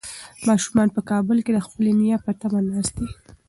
ماشومان 0.47 0.87
په 0.95 1.01
کابل 1.09 1.37
کې 1.45 1.51
د 1.53 1.59
خپلې 1.67 1.91
نیا 2.01 2.17
په 2.25 2.31
تمه 2.39 2.59
ناست 2.69 2.93
دي. 2.99 3.07